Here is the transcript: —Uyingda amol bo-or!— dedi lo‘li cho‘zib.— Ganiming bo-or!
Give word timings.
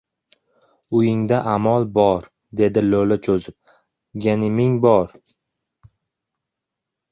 —Uyingda 0.99 1.37
amol 1.51 1.85
bo-or!— 1.97 2.25
dedi 2.63 2.83
lo‘li 2.87 3.19
cho‘zib.— 3.29 3.57
Ganiming 4.27 4.83
bo-or! 4.89 5.17